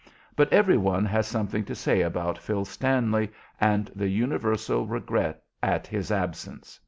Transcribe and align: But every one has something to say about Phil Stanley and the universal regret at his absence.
But 0.35 0.51
every 0.51 0.77
one 0.77 1.05
has 1.05 1.27
something 1.27 1.63
to 1.65 1.75
say 1.75 2.01
about 2.01 2.39
Phil 2.39 2.65
Stanley 2.65 3.31
and 3.59 3.91
the 3.95 4.07
universal 4.07 4.87
regret 4.87 5.43
at 5.61 5.85
his 5.85 6.11
absence. 6.11 6.79